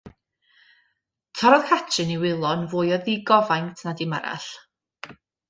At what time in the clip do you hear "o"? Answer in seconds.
2.97-2.99